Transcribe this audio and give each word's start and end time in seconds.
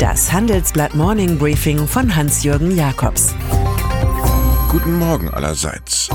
Das 0.00 0.32
Handelsblatt 0.32 0.94
Morning 0.94 1.36
Briefing 1.36 1.86
von 1.86 2.16
Hans-Jürgen 2.16 2.74
Jakobs. 2.74 3.34
Guten 4.70 4.98
Morgen 4.98 5.28
allerseits. 5.28 6.08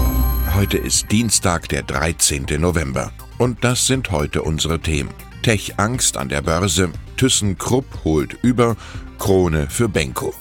Heute 0.56 0.80
ist 0.80 1.12
Dienstag, 1.12 1.70
der 1.70 1.84
13. 1.84 2.48
November. 2.58 3.12
Und 3.38 3.64
das 3.64 3.86
sind 3.86 4.10
heute 4.10 4.42
unsere 4.42 4.80
Themen. 4.80 5.12
Tech-Angst 5.44 6.18
an 6.18 6.30
der 6.30 6.42
Börse, 6.42 6.90
ThyssenKrupp 7.18 7.86
holt 8.04 8.36
über, 8.42 8.76
Krone 9.20 9.68
für 9.70 9.88
Benko. 9.88 10.34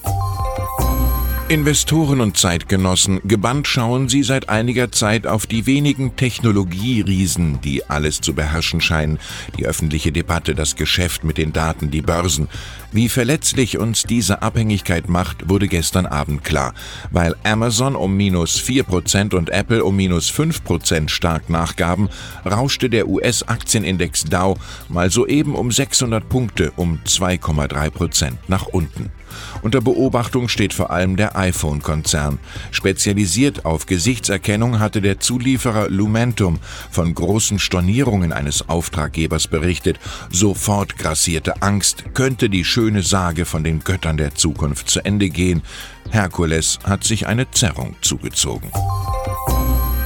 Investoren 1.47 2.21
und 2.21 2.37
Zeitgenossen, 2.37 3.21
gebannt 3.23 3.67
schauen 3.67 4.09
sie 4.09 4.23
seit 4.23 4.49
einiger 4.49 4.91
Zeit 4.91 5.27
auf 5.27 5.45
die 5.45 5.67
wenigen 5.67 6.15
Technologieriesen, 6.15 7.61
die 7.61 7.87
alles 7.87 8.19
zu 8.19 8.33
beherrschen 8.33 8.81
scheinen, 8.81 9.19
die 9.55 9.67
öffentliche 9.67 10.11
Debatte, 10.11 10.55
das 10.55 10.75
Geschäft 10.75 11.23
mit 11.23 11.37
den 11.37 11.53
Daten, 11.53 11.91
die 11.91 12.01
Börsen. 12.01 12.47
Wie 12.95 13.09
verletzlich 13.09 13.77
uns 13.77 14.03
diese 14.03 14.41
Abhängigkeit 14.41 15.09
macht, 15.09 15.49
wurde 15.49 15.67
gestern 15.67 16.05
Abend 16.05 16.45
klar. 16.45 16.73
Weil 17.11 17.35
Amazon 17.43 17.93
um 17.93 18.15
minus 18.15 18.57
4% 18.57 19.35
und 19.35 19.49
Apple 19.49 19.83
um 19.83 19.97
minus 19.97 20.31
5% 20.31 21.09
stark 21.09 21.49
nachgaben, 21.49 22.07
rauschte 22.49 22.89
der 22.89 23.09
US-Aktienindex 23.09 24.23
Dow 24.23 24.57
mal 24.87 25.09
soeben 25.11 25.55
um 25.55 25.73
600 25.73 26.29
Punkte 26.29 26.71
um 26.77 26.99
2,3% 27.05 28.37
nach 28.47 28.67
unten. 28.67 29.11
Unter 29.61 29.81
Beobachtung 29.81 30.47
steht 30.47 30.73
vor 30.73 30.91
allem 30.91 31.15
der 31.15 31.35
iPhone-Konzern. 31.37 32.39
Spezialisiert 32.71 33.65
auf 33.65 33.85
Gesichtserkennung 33.85 34.79
hatte 34.79 35.01
der 35.01 35.19
Zulieferer 35.19 35.89
Lumentum 35.89 36.59
von 36.91 37.13
großen 37.13 37.59
Stornierungen 37.59 38.31
eines 38.31 38.69
Auftraggebers 38.69 39.47
berichtet. 39.47 39.99
Sofort 40.29 40.97
grassierte 40.97 41.61
Angst, 41.61 42.05
könnte 42.13 42.49
die 42.49 42.63
schöne 42.85 43.01
Sage 43.01 43.45
von 43.45 43.63
den 43.63 43.79
Göttern 43.83 44.15
der 44.15 44.35
Zukunft 44.35 44.91
zu 44.91 45.03
Ende 45.03 45.29
gehen. 45.29 45.63
Herkules 46.11 46.77
hat 46.83 47.03
sich 47.03 47.25
eine 47.25 47.49
Zerrung 47.49 47.95
zugezogen. 48.01 48.69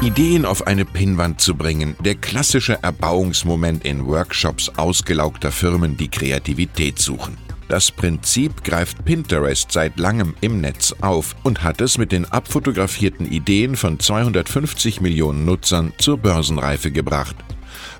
Ideen 0.01 0.45
auf 0.45 0.65
eine 0.65 0.85
Pinnwand 0.85 1.41
zu 1.41 1.55
bringen, 1.55 1.97
der 2.05 2.15
klassische 2.15 2.81
Erbauungsmoment 2.81 3.83
in 3.83 4.07
Workshops 4.07 4.69
ausgelaugter 4.77 5.51
Firmen, 5.51 5.97
die 5.97 6.07
Kreativität 6.07 6.99
suchen. 6.99 7.37
Das 7.67 7.91
Prinzip 7.91 8.63
greift 8.63 9.03
Pinterest 9.03 9.69
seit 9.69 9.99
langem 9.99 10.33
im 10.39 10.61
Netz 10.61 10.95
auf 11.01 11.35
und 11.43 11.63
hat 11.63 11.81
es 11.81 11.97
mit 11.97 12.13
den 12.13 12.23
abfotografierten 12.31 13.29
Ideen 13.29 13.75
von 13.75 13.99
250 13.99 15.01
Millionen 15.01 15.43
Nutzern 15.43 15.91
zur 15.97 16.17
Börsenreife 16.17 16.91
gebracht. 16.91 17.35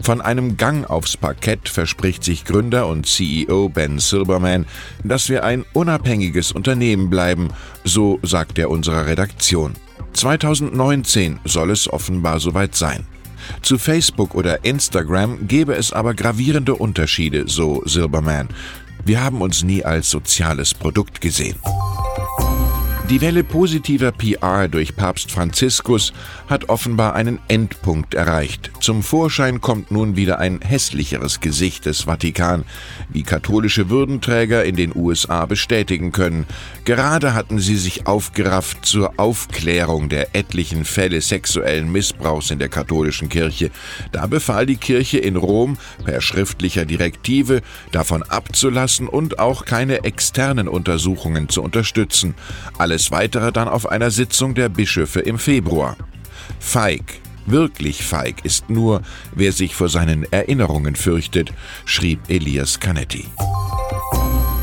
Von 0.01 0.21
einem 0.21 0.57
Gang 0.57 0.89
aufs 0.89 1.17
Parkett 1.17 1.69
verspricht 1.69 2.23
sich 2.23 2.45
Gründer 2.45 2.87
und 2.87 3.05
CEO 3.05 3.69
Ben 3.69 3.99
Silberman, 3.99 4.65
dass 5.03 5.29
wir 5.29 5.43
ein 5.43 5.65
unabhängiges 5.73 6.51
Unternehmen 6.51 7.09
bleiben, 7.09 7.49
so 7.83 8.19
sagt 8.23 8.59
er 8.59 8.69
unserer 8.69 9.05
Redaktion. 9.05 9.73
2019 10.13 11.39
soll 11.45 11.71
es 11.71 11.91
offenbar 11.91 12.39
soweit 12.39 12.75
sein. 12.75 13.05
Zu 13.61 13.77
Facebook 13.77 14.35
oder 14.35 14.63
Instagram 14.63 15.47
gäbe 15.47 15.73
es 15.73 15.93
aber 15.93 16.13
gravierende 16.13 16.75
Unterschiede, 16.75 17.47
so 17.47 17.81
Silberman. 17.85 18.49
Wir 19.05 19.23
haben 19.23 19.41
uns 19.41 19.63
nie 19.63 19.83
als 19.83 20.09
soziales 20.09 20.73
Produkt 20.73 21.21
gesehen. 21.21 21.57
Die 23.09 23.21
Welle 23.21 23.43
positiver 23.43 24.11
PR 24.11 24.67
durch 24.67 24.95
Papst 24.95 25.31
Franziskus 25.31 26.13
hat 26.47 26.69
offenbar 26.69 27.15
einen 27.15 27.39
Endpunkt 27.47 28.13
erreicht. 28.13 28.69
Zum 28.81 29.01
Vorschein 29.01 29.61
kommt 29.61 29.89
nun 29.89 30.15
wieder 30.15 30.37
ein 30.37 30.61
hässlicheres 30.61 31.39
Gesicht 31.39 31.87
des 31.87 32.01
Vatikan, 32.01 32.65
wie 33.09 33.23
katholische 33.23 33.89
Würdenträger 33.89 34.63
in 34.63 34.75
den 34.75 34.95
USA 34.95 35.47
bestätigen 35.47 36.11
können. 36.11 36.45
Gerade 36.85 37.33
hatten 37.33 37.57
sie 37.57 37.77
sich 37.77 38.05
aufgerafft 38.05 38.85
zur 38.85 39.13
Aufklärung 39.17 40.09
der 40.09 40.35
etlichen 40.35 40.85
Fälle 40.85 41.21
sexuellen 41.21 41.91
Missbrauchs 41.91 42.51
in 42.51 42.59
der 42.59 42.69
katholischen 42.69 43.29
Kirche. 43.29 43.71
Da 44.11 44.27
befahl 44.27 44.67
die 44.67 44.77
Kirche 44.77 45.17
in 45.17 45.35
Rom 45.35 45.79
per 46.05 46.21
schriftlicher 46.21 46.85
Direktive 46.85 47.63
davon 47.91 48.21
abzulassen 48.21 49.07
und 49.07 49.39
auch 49.39 49.65
keine 49.65 50.03
externen 50.03 50.67
Untersuchungen 50.67 51.49
zu 51.49 51.63
unterstützen. 51.63 52.35
Alles 52.77 52.98
alles 52.99 53.11
weitere 53.11 53.53
dann 53.53 53.69
auf 53.69 53.89
einer 53.89 54.11
Sitzung 54.11 54.55
der 54.55 54.67
Bischöfe 54.67 55.21
im 55.21 55.39
Februar. 55.39 55.95
Feig, 56.59 57.21
wirklich 57.45 58.03
feig 58.03 58.43
ist 58.43 58.69
nur, 58.69 59.03
wer 59.33 59.53
sich 59.53 59.73
vor 59.73 59.87
seinen 59.87 60.25
Erinnerungen 60.33 60.97
fürchtet, 60.97 61.53
schrieb 61.85 62.19
Elias 62.27 62.81
Canetti. 62.81 63.23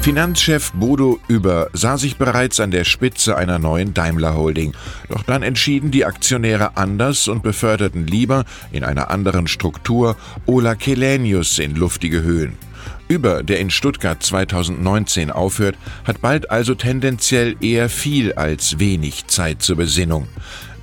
Finanzchef 0.03 0.71
Bodo 0.73 1.19
Über 1.29 1.71
sah 1.73 1.97
sich 1.97 2.19
bereits 2.19 2.61
an 2.61 2.71
der 2.71 2.85
Spitze 2.85 3.39
einer 3.39 3.59
neuen 3.59 3.95
Daimler 3.95 4.35
Holding. 4.35 4.75
Doch 5.09 5.23
dann 5.23 5.43
entschieden 5.43 5.91
die 5.91 6.05
Aktionäre 6.05 6.77
anders 6.77 7.29
und 7.29 7.43
beförderten 7.43 8.07
lieber 8.07 8.45
in 8.71 8.85
einer 8.85 9.11
anderen 9.11 9.47
Struktur 9.47 10.15
Ola 10.45 10.75
Kelenius 10.75 11.59
in 11.59 11.75
luftige 11.75 12.23
Höhen. 12.23 12.59
Über, 13.09 13.43
der 13.43 13.61
in 13.61 13.71
Stuttgart 13.71 14.23
2019 14.23 15.31
aufhört, 15.31 15.77
hat 16.05 16.21
bald 16.21 16.51
also 16.51 16.75
tendenziell 16.75 17.57
eher 17.61 17.89
viel 17.89 18.33
als 18.33 18.79
wenig 18.79 19.27
Zeit 19.27 19.63
zur 19.63 19.77
Besinnung. 19.77 20.29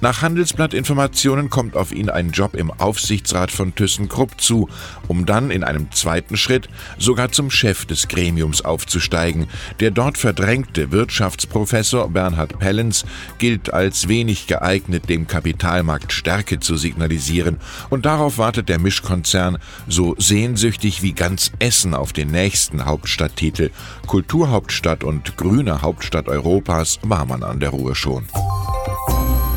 Nach 0.03 0.21
Handelsblattinformationen 0.21 1.49
kommt 1.49 1.77
auf 1.77 1.93
ihn 1.93 2.09
ein 2.09 2.31
Job 2.31 2.55
im 2.55 2.71
Aufsichtsrat 2.71 3.51
von 3.51 3.73
ThyssenKrupp 3.73 4.41
zu, 4.41 4.67
um 5.07 5.25
dann 5.25 5.49
in 5.49 5.63
einem 5.63 5.93
zweiten 5.93 6.35
Schritt 6.35 6.67
sogar 6.97 7.31
zum 7.31 7.49
Chef 7.49 7.85
des 7.85 8.09
Gremiums 8.09 8.65
aufzusteigen. 8.65 9.47
Der 9.79 9.91
dort 9.91 10.17
verdrängte 10.17 10.91
Wirtschaftsprofessor 10.91 12.09
Bernhard 12.09 12.59
Pellens 12.59 13.05
gilt 13.37 13.73
als 13.73 14.09
wenig 14.09 14.47
geeignet, 14.47 15.07
dem 15.07 15.25
Kapitalmarkt 15.25 16.11
Stärke 16.11 16.59
zu 16.59 16.75
signalisieren, 16.75 17.61
und 17.89 18.05
darauf 18.05 18.37
wartet 18.37 18.67
der 18.67 18.79
Mischkonzern 18.79 19.57
so 19.87 20.15
sehnsüchtig 20.17 21.01
wie 21.01 21.13
ganz 21.13 21.53
Essen 21.59 21.93
auf 21.93 22.11
den 22.11 22.29
nächsten 22.29 22.83
Hauptstadttitel. 22.83 23.69
Kulturhauptstadt 24.05 25.05
und 25.05 25.37
grüne 25.37 25.81
Hauptstadt 25.81 26.27
Europas 26.27 26.99
war 27.03 27.23
man 27.23 27.41
an 27.41 27.61
der 27.61 27.69
Ruhe 27.69 27.95
schon. 27.95 28.27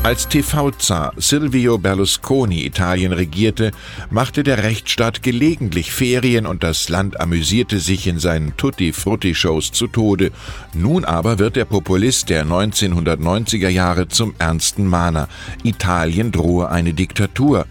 Als 0.07 0.29
TV-Zar 0.29 1.11
Silvio 1.17 1.77
Berlusconi 1.77 2.65
Italien 2.65 3.11
regierte, 3.11 3.71
machte 4.09 4.41
der 4.43 4.63
Rechtsstaat 4.63 5.21
gelegentlich 5.21 5.91
Ferien 5.91 6.45
und 6.45 6.63
das 6.63 6.87
Land 6.87 7.19
amüsierte 7.19 7.79
sich 7.79 8.07
in 8.07 8.17
seinen 8.17 8.55
Tutti-Frutti-Shows 8.55 9.73
zu 9.73 9.87
Tode. 9.87 10.31
Nun 10.73 11.03
aber 11.03 11.39
wird 11.39 11.57
der 11.57 11.65
Populist 11.65 12.29
der 12.29 12.45
1990er 12.45 13.67
Jahre 13.67 14.07
zum 14.07 14.33
ernsten 14.39 14.87
Mahner. 14.87 15.27
Italien 15.63 16.31
drohe 16.31 16.69
eine 16.69 16.93
Diktatur. 16.93 17.65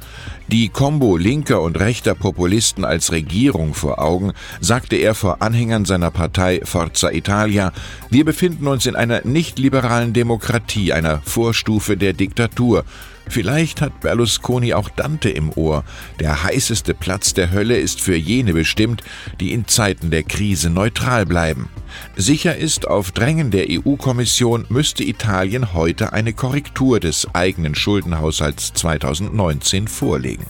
Die 0.48 0.68
Kombo 0.68 1.16
linker 1.16 1.60
und 1.60 1.80
rechter 1.80 2.14
Populisten 2.14 2.84
als 2.84 3.10
Regierung 3.10 3.74
vor 3.74 4.00
Augen, 4.00 4.32
sagte 4.60 4.94
er 4.94 5.16
vor 5.16 5.42
Anhängern 5.42 5.84
seiner 5.84 6.12
Partei 6.12 6.60
Forza 6.62 7.10
Italia, 7.10 7.72
wir 8.10 8.24
befinden 8.24 8.68
uns 8.68 8.86
in 8.86 8.94
einer 8.94 9.22
nicht 9.26 9.58
liberalen 9.58 10.12
Demokratie, 10.12 10.92
einer 10.92 11.20
Vorstufe 11.24 11.96
der 11.96 12.12
Diktatur. 12.12 12.84
Vielleicht 13.28 13.80
hat 13.80 14.00
Berlusconi 14.00 14.72
auch 14.72 14.88
Dante 14.88 15.30
im 15.30 15.50
Ohr. 15.52 15.82
Der 16.20 16.44
heißeste 16.44 16.94
Platz 16.94 17.34
der 17.34 17.50
Hölle 17.50 17.76
ist 17.76 18.00
für 18.00 18.14
jene 18.14 18.52
bestimmt, 18.52 19.02
die 19.40 19.52
in 19.52 19.66
Zeiten 19.66 20.12
der 20.12 20.22
Krise 20.22 20.70
neutral 20.70 21.26
bleiben. 21.26 21.68
Sicher 22.16 22.56
ist, 22.56 22.88
auf 22.88 23.12
Drängen 23.12 23.50
der 23.50 23.66
EU-Kommission 23.68 24.64
müsste 24.68 25.04
Italien 25.04 25.74
heute 25.74 26.12
eine 26.12 26.32
Korrektur 26.32 27.00
des 27.00 27.26
eigenen 27.34 27.74
Schuldenhaushalts 27.74 28.72
2019 28.74 29.88
vorlegen. 29.88 30.46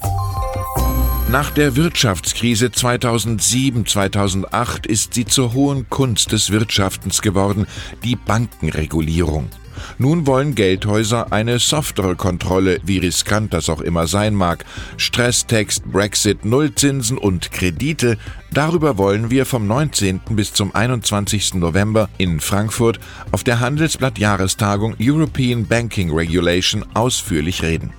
Nach 1.29 1.51
der 1.51 1.75
Wirtschaftskrise 1.75 2.67
2007-2008 2.67 4.87
ist 4.87 5.15
sie 5.15 5.25
zur 5.25 5.55
hohen 5.55 5.91
Kunst 5.91 6.31
des 6.31 6.53
Wirtschaftens 6.53 7.21
geworden, 7.21 7.67
die 8.05 8.15
Bankenregulierung. 8.15 9.51
Nun 9.99 10.27
wollen 10.27 10.55
Geldhäuser 10.55 11.33
eine 11.33 11.59
softere 11.59 12.17
Kontrolle, 12.17 12.81
wie 12.85 12.99
riskant 12.99 13.53
das 13.53 13.69
auch 13.69 13.81
immer 13.81 14.07
sein 14.07 14.35
mag. 14.35 14.65
Stresstext, 14.97 15.85
Brexit, 15.87 16.45
Nullzinsen 16.45 17.19
und 17.19 17.51
Kredite, 17.51 18.19
darüber 18.57 18.97
wollen 18.97 19.31
wir 19.31 19.45
vom 19.45 19.67
19. 19.67 20.21
bis 20.31 20.53
zum 20.53 20.75
21. 20.75 21.55
November 21.55 22.09
in 22.17 22.41
Frankfurt 22.41 22.99
auf 23.31 23.45
der 23.45 23.61
Handelsblatt 23.61 24.19
Jahrestagung 24.19 24.97
European 25.01 25.67
Banking 25.67 26.11
Regulation 26.11 26.85
ausführlich 26.95 27.63
reden. 27.63 27.93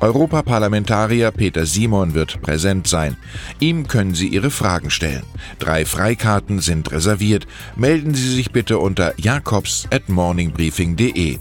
Europaparlamentarier 0.00 1.32
Peter 1.32 1.66
Simon 1.66 2.14
wird 2.14 2.40
präsent 2.42 2.86
sein. 2.86 3.16
Ihm 3.58 3.88
können 3.88 4.14
Sie 4.14 4.28
Ihre 4.28 4.50
Fragen 4.50 4.90
stellen. 4.90 5.24
Drei 5.58 5.84
Freikarten 5.84 6.60
sind 6.60 6.92
reserviert. 6.92 7.46
Melden 7.74 8.14
Sie 8.14 8.34
sich 8.34 8.52
bitte 8.52 8.78
unter 8.78 9.18
jakobs 9.18 9.88
at 9.90 10.08
morningbriefing.de. 10.08 11.38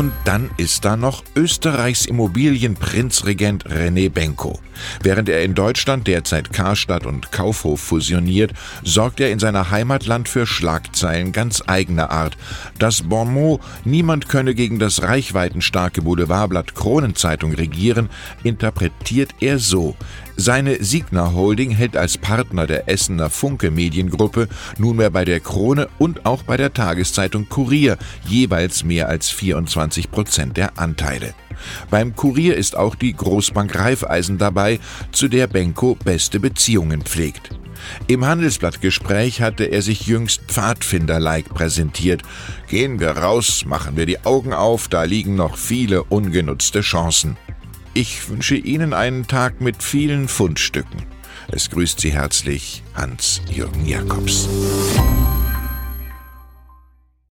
Und 0.00 0.14
dann 0.24 0.48
ist 0.56 0.86
da 0.86 0.96
noch 0.96 1.22
Österreichs 1.36 2.06
Immobilienprinzregent 2.06 3.66
René 3.66 4.08
Benko. 4.08 4.58
Während 5.02 5.28
er 5.28 5.42
in 5.42 5.52
Deutschland 5.52 6.06
derzeit 6.06 6.54
Karstadt 6.54 7.04
und 7.04 7.32
Kaufhof 7.32 7.82
fusioniert, 7.82 8.54
sorgt 8.82 9.20
er 9.20 9.30
in 9.30 9.38
seiner 9.38 9.70
Heimatland 9.70 10.26
für 10.26 10.46
Schlagzeilen 10.46 11.32
ganz 11.32 11.62
eigener 11.66 12.10
Art. 12.10 12.38
Das 12.78 13.02
Bonmot, 13.02 13.60
niemand 13.84 14.30
könne 14.30 14.54
gegen 14.54 14.78
das 14.78 15.02
reichweitenstarke 15.02 16.00
Boulevardblatt 16.00 16.74
Kronenzeitung 16.74 17.52
regieren, 17.52 18.08
interpretiert 18.42 19.34
er 19.40 19.58
so. 19.58 19.96
Seine 20.42 20.82
Signa 20.82 21.34
Holding 21.34 21.70
hält 21.70 21.98
als 21.98 22.16
Partner 22.16 22.66
der 22.66 22.88
Essener 22.88 23.28
Funke 23.28 23.70
Mediengruppe 23.70 24.48
nunmehr 24.78 25.10
bei 25.10 25.26
der 25.26 25.38
Krone 25.38 25.86
und 25.98 26.24
auch 26.24 26.44
bei 26.44 26.56
der 26.56 26.72
Tageszeitung 26.72 27.50
Kurier 27.50 27.98
jeweils 28.24 28.82
mehr 28.82 29.10
als 29.10 29.28
24 29.28 30.10
Prozent 30.10 30.56
der 30.56 30.78
Anteile. 30.78 31.34
Beim 31.90 32.16
Kurier 32.16 32.56
ist 32.56 32.74
auch 32.74 32.94
die 32.94 33.12
Großbank 33.12 33.78
Raiffeisen 33.78 34.38
dabei, 34.38 34.80
zu 35.12 35.28
der 35.28 35.46
Benko 35.46 35.98
beste 36.02 36.40
Beziehungen 36.40 37.02
pflegt. 37.02 37.50
Im 38.06 38.24
Handelsblattgespräch 38.24 39.42
hatte 39.42 39.64
er 39.64 39.82
sich 39.82 40.06
jüngst 40.06 40.44
Pfadfinder-like 40.48 41.52
präsentiert. 41.52 42.22
Gehen 42.66 42.98
wir 42.98 43.10
raus, 43.10 43.64
machen 43.66 43.98
wir 43.98 44.06
die 44.06 44.24
Augen 44.24 44.54
auf, 44.54 44.88
da 44.88 45.02
liegen 45.02 45.34
noch 45.34 45.58
viele 45.58 46.02
ungenutzte 46.04 46.80
Chancen. 46.80 47.36
Ich 47.92 48.28
wünsche 48.28 48.54
Ihnen 48.54 48.92
einen 48.92 49.26
Tag 49.26 49.60
mit 49.60 49.82
vielen 49.82 50.28
Fundstücken. 50.28 51.02
Es 51.48 51.70
grüßt 51.70 51.98
Sie 51.98 52.12
herzlich 52.12 52.84
Hans-Jürgen 52.94 53.84
Jakobs. 53.84 54.48